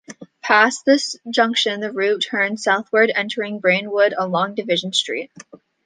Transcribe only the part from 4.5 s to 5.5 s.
Division Street.